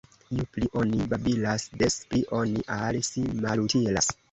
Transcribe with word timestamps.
Ju 0.35 0.45
pli 0.53 0.69
oni 0.83 1.01
babilas, 1.11 1.67
des 1.83 1.99
pli 2.09 2.23
oni 2.41 2.67
al 2.79 3.01
si 3.13 3.29
malutilas. 3.47 4.13